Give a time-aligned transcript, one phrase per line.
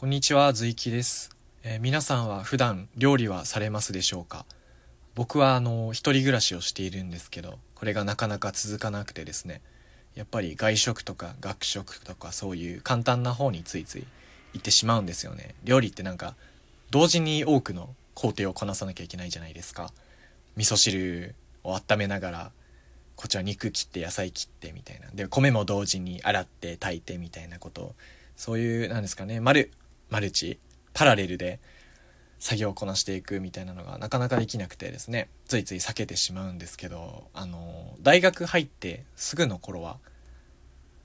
[0.00, 4.46] こんにちは、ずいきです、えー皆さんは普段料理はされますでしょうか？
[5.16, 9.60] 僕はあの一人暮らしをしているんですけどこれがなかなか続かなくてですね。
[10.14, 14.06] やっぱり外食とか学食とかそういう簡単な方についつい
[14.52, 15.56] 行ってしまうんですよね。
[15.64, 16.36] 料理ってなんか
[16.92, 19.92] 同時に多くの工程をこなさなきゃいけないじゃないですか。
[20.54, 21.34] 味噌汁
[21.64, 22.50] を温めながら
[23.16, 25.08] こっちは肉切って野菜切ってみたいな。
[25.12, 27.82] で米も同時に洗って炊いてみたいなこと。
[27.82, 27.94] を
[28.36, 29.40] そういうなんですかね。
[29.40, 29.72] マル
[30.10, 30.58] マルチ
[30.92, 31.60] パラレルで
[32.38, 35.28] 作業をこなしていくみたいなのがなかなかできなくてですね。
[35.46, 39.98] ついつい避けてしまうんですけどあの大学入ってすぐの頃は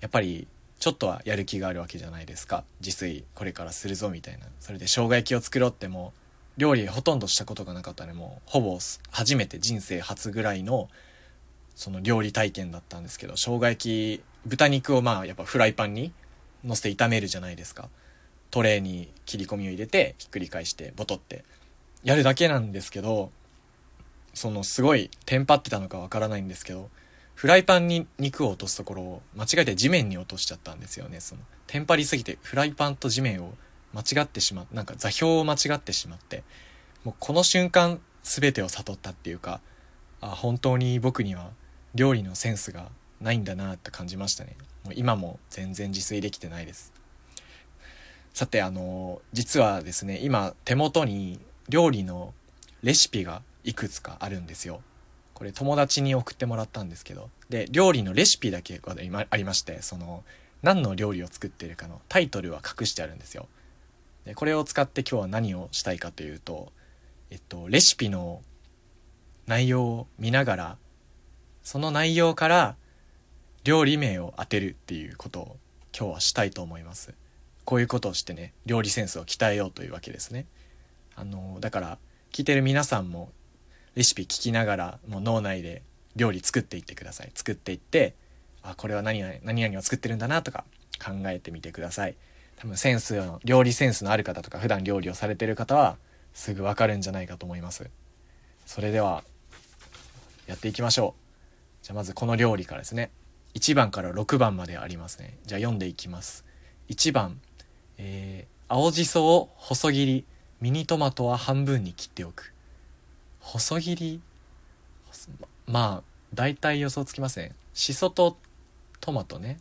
[0.00, 0.48] やっぱり
[0.80, 2.64] ちょっとはやる気があるわけじゃないですか。
[2.80, 4.46] 自炊これからするぞみたいな。
[4.60, 6.12] それで生姜焼きを作ろうっても
[6.56, 8.78] う料理ほとんどしたことがなかったのでもうほぼ
[9.10, 10.88] 初めて人生初ぐらいの
[11.74, 13.76] その料理体験だったんですけど生姜焼
[14.18, 16.12] き豚肉をまあやっぱフライパンに
[16.64, 17.88] 乗せて炒めるじゃないですか。
[18.50, 21.44] トレーに切り込みを入れてひっくり返してボトって
[22.02, 23.30] やるだけなんですけど
[24.34, 26.88] そのすごいテンパってたのかわからないんですけど
[27.34, 31.20] フライパンに肉を落とすところを間違えて地面に落としちゃったんですよね。
[31.20, 33.54] そのテンパりすぎてフライパンと地面を
[33.94, 36.44] 間違ってしまなんか座標を間違ってしまって
[37.02, 39.60] もうこの瞬間全てを悟ったっていうか
[40.20, 41.50] あ本当に僕には
[41.94, 42.88] 料理のセンスが
[43.20, 44.56] ないんだなって感じましたね。
[44.84, 46.92] もう今も全然自炊できてないです。
[48.34, 52.32] さてあの実はですね今手元に料理の
[52.82, 54.80] レシピがいくつかあるんですよ。
[55.34, 57.30] これ友達に送ってもらったんですけど。
[57.48, 58.94] で料理のレシピだけが
[59.30, 60.22] ありましてその
[60.62, 63.48] 何の料理を作ってるかのタイトルは隠してあるんですよ。
[64.24, 66.72] でこれを使って今日は何をしたいかというと
[67.30, 68.42] えっとレシピの
[69.46, 70.76] 内容を見ながら
[71.62, 72.76] その内容から
[73.64, 75.56] 料理名を当てるっていうことを
[75.96, 77.12] 今日はしたいと思います。
[77.64, 80.46] こういうことをしてね料理センスを鍛えようというわけですね。
[81.16, 81.98] あのだから
[82.32, 83.30] 聞いてる皆さんも
[83.94, 85.82] レシピ聞きながらもう脳内で
[86.16, 87.30] 料理作っていってください。
[87.34, 88.14] 作っていって
[88.62, 90.64] あこれは何々何々を作ってるんだなとか
[91.04, 92.16] 考えてみてください。
[92.56, 95.96] 多分センスの料理センスのある方とか普段料理をされてる方は
[96.34, 97.88] すぐわかるんじゃないかと思います。
[98.66, 99.24] それでは
[100.46, 101.14] やっていきましょ
[101.82, 101.84] う。
[101.84, 103.10] じゃあまずこの料理からですね。
[103.54, 105.38] 1番から6番までありますね。
[105.46, 106.44] じゃあ読んでいきます。
[106.88, 107.40] 1番、
[108.00, 110.24] えー青じそを細切り
[110.60, 112.54] ミニトマトは半分に切っておく。
[113.40, 114.20] 細切り
[115.66, 116.02] まあ
[116.32, 118.36] 大体予想つきますねしそと
[119.00, 119.58] トマトね。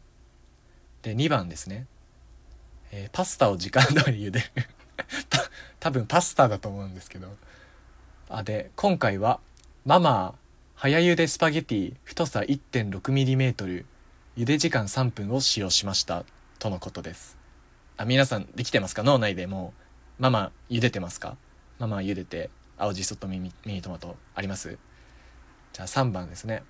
[1.02, 1.88] で2番ですね、
[2.92, 4.42] えーパスタを時間通り茹で。
[4.56, 4.72] る
[5.80, 7.36] 多分パスタだと思うんですけど。
[8.30, 9.40] あで今回は
[9.86, 10.36] ママ
[10.76, 13.86] 早茹でスパゲティ太さ 1.6mm
[14.38, 16.26] 茹で時間3分を使用しました。
[16.60, 17.39] とのことです。
[18.02, 19.04] あ皆さんできてますか？
[19.04, 19.74] 脳内でも
[20.20, 20.22] う。
[20.22, 21.36] ママ茹でてますか？
[21.80, 24.78] ママ茹でて青じそとミニトマトあります？
[25.74, 26.64] じゃあ3番ですね、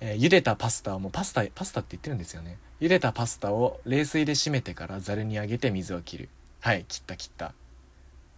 [0.00, 2.58] えー茹でたパスタをもうパスタパスタって言ってるんですよね。
[2.80, 6.28] 茹でたパスタを冷水で締めてからざるにあげて水を切る。
[6.58, 7.54] はい切った切った、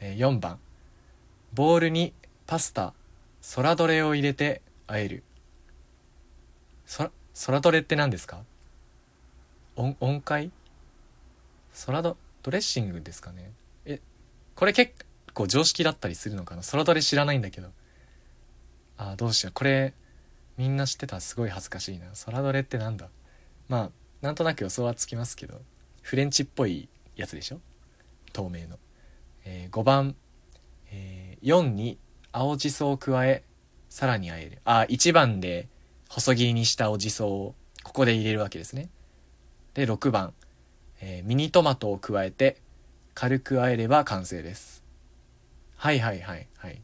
[0.00, 0.58] えー4番。
[1.54, 2.12] ボウルに
[2.46, 2.92] パスタ
[3.40, 5.22] ソラドレを入れて和える。
[6.84, 8.42] そソラドレって何ですか？
[9.76, 10.50] 音音階？
[11.72, 13.52] ソラドドレッシングですかね。
[13.84, 14.00] え
[14.54, 14.92] これ結
[15.34, 16.62] 構常識だったりするのかな？
[16.62, 17.68] ソラドレ知らないんだけど。
[18.98, 19.52] あどうしよう。
[19.52, 19.94] これ
[20.56, 22.14] みんな知ってたらすごい恥ずかしいな。
[22.14, 23.08] ソラドレってなんだ？
[23.68, 23.90] まあ
[24.20, 25.60] なんとなく予想はつきますけど。
[26.02, 27.60] フレンチっぽいやつでしょ？
[28.32, 28.78] 透明の、
[29.44, 30.16] え5番、
[30.90, 31.98] えー4に
[32.32, 33.42] 青じそを加え
[33.88, 34.58] さらに和える。
[34.64, 35.68] あ1番で
[36.08, 38.90] 細切りにした青じそをここで入れるわけですね。
[39.74, 40.34] で6番、
[41.04, 42.56] えーミニトマトを加えて
[43.12, 44.84] 軽く和えれば完成です。
[45.76, 46.80] はいはいはいはい。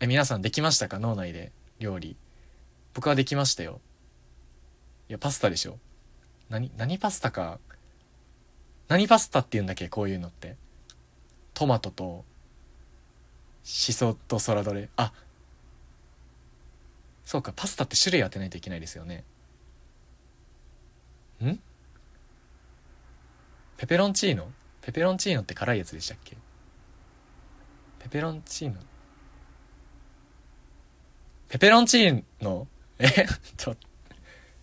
[0.00, 0.98] え皆さんできましたか？
[0.98, 1.52] 脳内で。
[1.78, 2.16] 料理。
[2.94, 3.80] 僕はできましたよ。
[5.08, 5.78] いやパスタでしょ。
[6.50, 7.60] 何何パスタか？
[8.88, 9.88] 何パスタって言うんだっけ？
[9.88, 10.56] こういうのって。
[11.54, 12.24] トマトと
[13.62, 14.88] しそとソラドレ。
[14.96, 15.12] あ
[17.24, 19.24] そうかパスタって種類当てないといけないですよね。
[21.44, 21.58] ん？
[23.76, 24.48] ペペロンチーノ？
[24.80, 26.36] ペペロンチーノって辛いやつでしたっけ？
[27.98, 28.80] ペペロンチーノ？
[31.48, 32.66] ペペロンチーノ？
[32.98, 33.26] え？
[33.56, 33.76] ちょ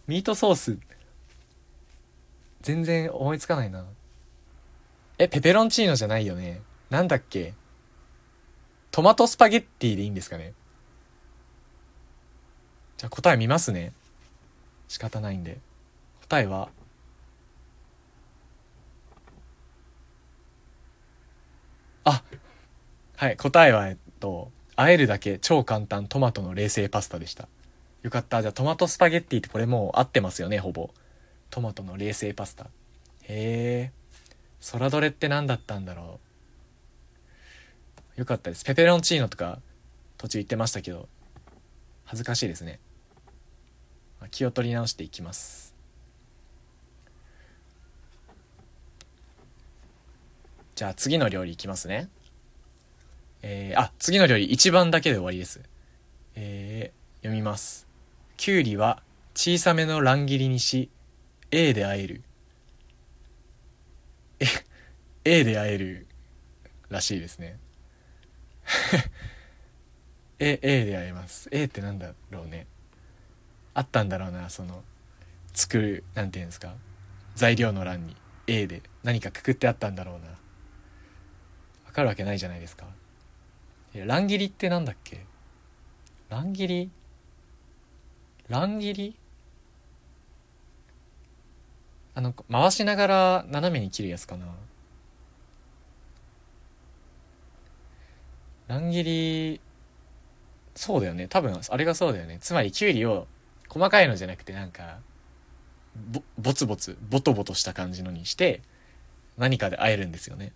[0.07, 0.77] ミートソース。
[2.61, 3.85] 全然思いつかないな。
[5.17, 6.61] えペペロンチーノじゃないよね。
[6.89, 7.53] なんだっけ？
[8.91, 10.53] トマトスパゲッティでいいんですかね？
[12.97, 13.93] じゃあ答え見ますね。
[14.87, 15.59] 仕方ないんで。
[16.21, 16.69] 答えは
[22.03, 22.23] あ
[23.15, 27.47] はい答えはえっと和えるだけ超簡単トマトの冷製パスタでした。
[28.01, 28.41] よかった。
[28.41, 30.89] じゃあトマトスパゲッティってこれもう合ってますよねほぼ。
[31.49, 32.65] トマトの冷製パスタ。
[32.65, 32.69] へ
[33.29, 33.91] え。
[34.71, 36.19] 空どれって何だったんだろ
[38.17, 38.19] う。
[38.19, 38.65] よかったです。
[38.65, 39.59] ペペロンチーノとか
[40.17, 41.07] 途中言ってましたけど
[42.05, 42.79] 恥ずかしいですね。
[44.31, 45.72] 気を取り直していきます。
[50.75, 52.09] じゃあ次の料理いきますね。
[53.43, 55.61] えー、あ次の料理1番だけで終わりです。
[56.35, 57.87] えー、読みます。
[58.37, 59.03] きゅうりは
[59.35, 60.89] 小さめの乱切りにし
[61.51, 62.23] A で和える。
[64.39, 64.45] え
[65.25, 66.07] A で和える
[66.89, 67.59] らしいですね。
[70.39, 71.49] A, A で会えます。
[71.51, 72.65] A ってなんだろうね。
[73.75, 74.83] あったんだろうなその
[75.53, 76.73] 作るなんていうんですか。
[77.35, 78.15] 材料の欄に。
[78.47, 80.42] A で何かくくってあったんだろうな。
[81.93, 82.87] わかるわけないじゃないですか。
[83.93, 85.23] 乱切りってなんだっけ？
[86.27, 86.89] 乱切り？
[88.49, 89.15] 乱切り？
[92.15, 94.47] あの回しながら斜めに切るやつかな。
[98.67, 99.61] 乱切り
[100.73, 101.27] そうだよね。
[101.27, 102.39] 多分あれがそうだよね。
[102.41, 103.27] つまりきゅうりを
[103.69, 104.97] 細かいのじゃなくてなんか
[106.11, 108.61] ぼボツボツボトボトした感じのにして
[109.37, 110.53] 何かで和えるんですよね。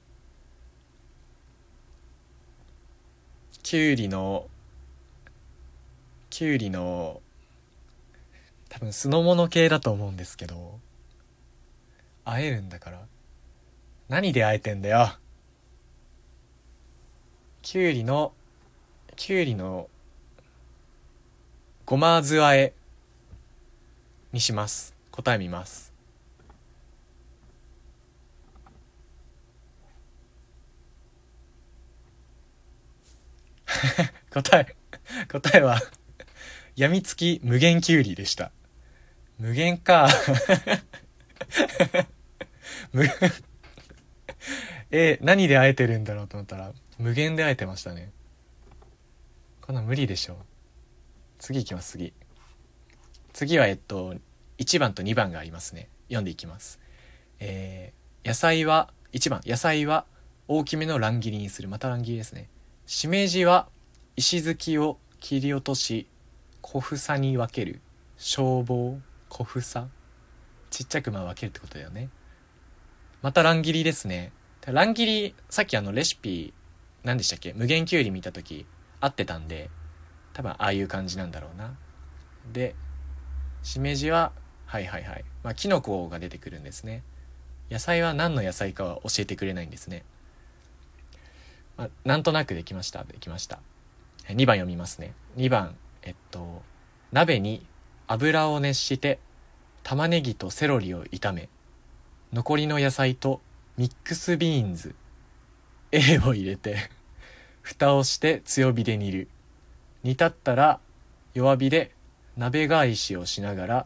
[3.69, 4.47] きゅうりの
[6.29, 7.19] きゅうりの
[8.69, 10.79] 多分酢の物系だと思うんですけど
[12.23, 13.01] 和えるんだから。
[14.07, 15.09] 何で和えてんだよ。
[17.61, 18.31] きゅうりの
[19.17, 19.89] きゅうりの
[21.85, 22.71] ごま酢あえ
[24.31, 24.95] にします。
[25.11, 25.91] 答え見ます。
[34.33, 34.75] 答え
[35.27, 35.81] 答えは
[36.75, 38.51] やみつき無限きゅうりでした。
[39.39, 40.07] 無限か。
[42.94, 43.06] 無
[44.91, 48.12] え何であえてるんだろうと思ったら無限であえてましたね。
[49.62, 50.38] こんな無理でしょ。
[51.39, 52.13] 次いきます次。
[53.33, 54.15] 次はえっと
[54.59, 55.89] 1番と2番がありますね。
[56.07, 56.79] 読んでいきます。
[57.39, 59.41] えー、野菜は1番。
[59.45, 60.06] 野菜は
[60.47, 61.69] 大きめの乱切りにする。
[61.69, 62.50] また乱切りですね。
[62.89, 63.68] しめじは
[64.16, 66.07] 石突きを切り落とし
[66.62, 67.81] 小房に分ける
[68.16, 68.98] 消防
[69.28, 69.89] 小房。
[70.69, 72.07] ちっちゃくまあ分けるってことだよね。
[73.22, 74.31] また乱切りですね。
[74.66, 76.54] 乱切りさっきあのレシピ
[77.04, 77.51] 何でしたっけ？
[77.51, 78.66] 無限きゅうり見た時
[79.01, 79.69] 合ってたんで
[80.31, 81.75] 多分ああいう感じなんだろうな。
[82.54, 82.74] で
[83.63, 84.31] しめじは
[84.66, 85.25] はいはいはい。
[85.44, 87.04] まあきのこが出てくるんですね。
[87.69, 90.06] 野菜は何の野菜かは教えてくれないんですね、
[91.77, 93.03] まあ、なんとなくできました。
[93.03, 93.59] できました。
[94.27, 95.13] 2番読みますね。
[95.38, 96.62] 2番えっと
[97.12, 97.65] 鍋に
[98.07, 99.19] 油を熱して
[99.83, 101.50] 玉ねぎとセロリを炒め
[102.33, 103.41] 残りの野菜と
[103.77, 104.95] ミックスビーンズ
[105.91, 106.89] A を入れて
[107.62, 109.27] 蓋をして強火で煮る。
[110.03, 110.79] 煮立ったら
[111.33, 111.91] 弱火で
[112.38, 113.85] 鍋返しをしながら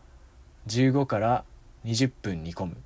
[0.68, 1.44] 15から
[1.86, 2.78] 20分煮込む。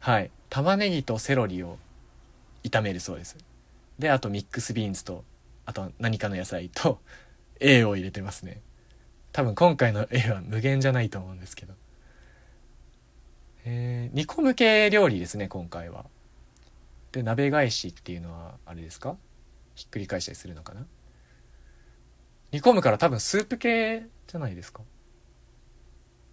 [0.00, 0.30] はい。
[0.50, 1.78] 玉ねぎとセロリを
[2.62, 3.36] 炒めるそうです。
[3.98, 5.24] であとミックスビーンズと
[5.66, 7.00] あと何かの野菜と
[7.60, 8.60] A を入れてますね。
[9.32, 11.74] 多分今回の A は無限じゃないと思うんですけど。
[13.64, 16.04] えー、煮込む系料理ですね今回は。
[17.12, 19.16] で鍋返しっていうのはあれですか？
[19.74, 20.86] ひっくり返したりするのかな？
[22.52, 24.82] 煮込むから多分スープ系じゃないですか？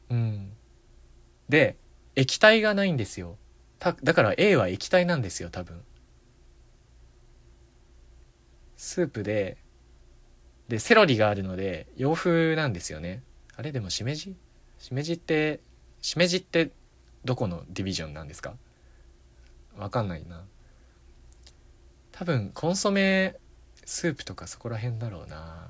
[0.09, 0.51] うん。
[1.47, 1.77] で
[2.15, 3.37] 液体がないんですよ。
[4.03, 5.81] だから A は液体なんですよ多分。
[8.83, 9.57] スープで
[10.67, 13.21] でセロリがあるので洋風なんですよね。
[13.55, 13.71] あれ？
[13.71, 14.35] でもしめじ？
[14.79, 15.59] しめじって
[16.01, 16.71] しめじって
[17.23, 18.55] どこのディビジョンなんですか？
[19.77, 20.41] わかんないな。
[22.11, 23.35] 多分コンソメ
[23.85, 25.67] スープとかそこら辺だろうな。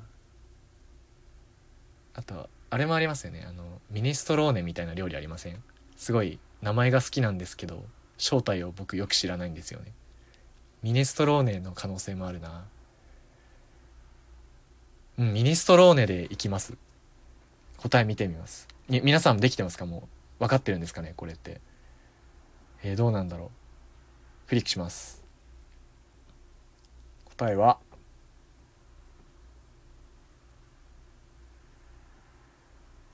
[2.14, 3.46] あとあれもありますよね。
[3.46, 5.62] あのミネストローネみたいな料理ありません？
[5.98, 7.84] すごい名前が好きなんですけど
[8.18, 9.92] 正体を僕よく知らないんですよね。
[10.82, 12.64] ミネストローネの可能性もあるな。
[15.22, 16.74] うんミネストローネでいきます。
[17.78, 18.68] 答え見てみます。
[18.90, 19.86] 皆さんできてますか？
[19.86, 20.10] も
[20.40, 21.14] う分かってるんですかね？
[21.16, 21.62] これって。
[22.82, 23.52] えー、どうなんだろ
[24.46, 24.50] う？
[24.50, 25.24] クリックします。
[27.38, 27.78] 答えは？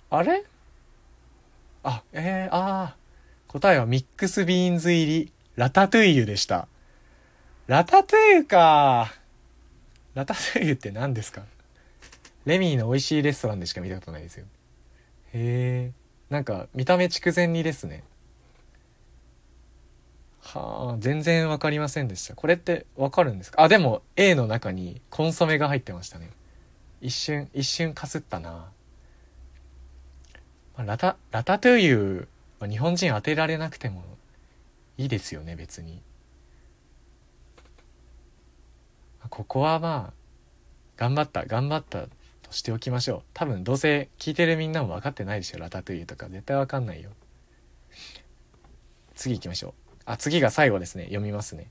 [0.10, 0.46] あれ？
[1.84, 2.96] あ、えー、ああ。
[3.50, 6.70] 答えはミックスビーンズ入りラタトゥイユでした。
[7.68, 9.14] ラタトゥイユか。
[10.14, 11.42] ラタトゥイユって何ですか？
[12.48, 14.46] レミーの美味しいレストランでしか見たことないですよ。
[15.34, 15.94] へえ
[16.30, 18.04] なんか見た目筑前煮ですね。
[20.42, 22.36] はあ全然分かりませんでした。
[22.36, 23.62] これって分かるんですか？
[23.62, 26.30] あでも A の中にコンソメが入ってましたね。
[27.02, 28.70] 一瞬一瞬かすったな、ま
[30.78, 32.28] あ、ラタラタトゥイユ
[32.60, 34.04] は日本人当てられなくても
[34.98, 36.02] いいですよね別に。
[39.30, 40.14] ここはまあ
[40.96, 42.08] 頑張った頑張った
[42.48, 43.22] としておきましょう。
[43.34, 45.60] 多分どうせ聞いてるみんなも分かってないでしょ。
[45.60, 46.30] ラタトゥイユとか。
[46.30, 47.12] 絶対分かんないよ。
[49.16, 49.74] 次行きましょう。
[50.06, 51.06] あ次が最後ですね。
[51.06, 51.70] 読みますね。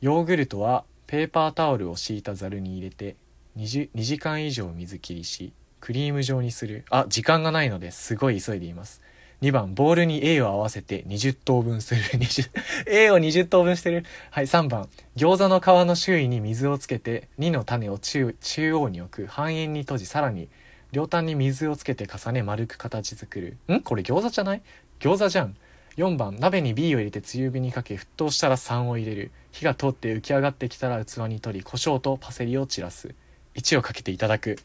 [0.00, 3.16] ヨーグルトはペーパータオルを敷いたざるに入れて
[3.56, 6.84] 2, 2時間以上水切りしクリーム状にする。
[6.90, 9.02] あ時間がないのですごい急いでいます。
[9.42, 12.02] 2番ボールに A を合わせて20等分する。
[12.86, 14.04] A を20等分してる。
[14.30, 19.26] はい3番餃子の皮の周囲に水をつけて2の種を中中央に置く。
[19.26, 20.48] 半円に閉じさらに
[20.92, 23.56] 両端に水をつけて重ね丸く形作る。
[23.72, 23.80] ん？
[23.80, 24.62] これ餃子じゃない？
[24.98, 25.56] 餃子じゃん。
[25.96, 29.30] 4番鍋に B を入れて強火にかけ沸騰したら3を入れる。
[29.52, 33.14] 火が通って浮き上がってきたら器に取り胡椒とパセリを散らす。
[33.54, 34.58] 1をかけていただく。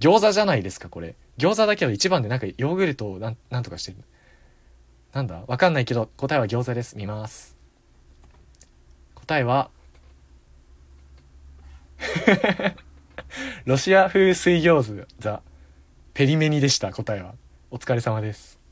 [0.00, 1.14] 餃子じゃないですかこれ。
[1.38, 3.98] 餃子だけど一番でなんかヨーグルトをなんなんとかしてる。
[5.12, 5.42] なんだ？
[5.46, 6.96] わかんないけど答えは餃子です。
[6.96, 7.56] 見ます。
[9.14, 9.70] 答えは
[13.64, 15.42] ロシア風水餃子
[16.12, 16.92] ペリメニでした。
[16.92, 17.34] 答えは。
[17.70, 18.63] お疲れ様です。